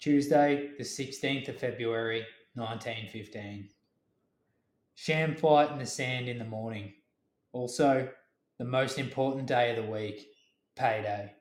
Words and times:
Tuesday, 0.00 0.70
the 0.78 0.84
16th 0.84 1.48
of 1.48 1.58
February, 1.58 2.24
1915. 2.54 3.68
Sham 4.94 5.34
fight 5.34 5.70
in 5.70 5.78
the 5.78 5.84
sand 5.84 6.26
in 6.26 6.38
the 6.38 6.44
morning. 6.44 6.94
Also, 7.52 8.08
the 8.58 8.64
most 8.64 8.98
important 8.98 9.46
day 9.46 9.70
of 9.70 9.76
the 9.76 9.90
week, 9.90 10.26
payday. 10.74 11.34